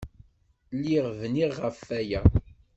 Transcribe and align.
Lliɣ 0.77 1.05
bniɣ 1.19 1.51
ɣef 1.63 1.77
waya! 1.87 2.21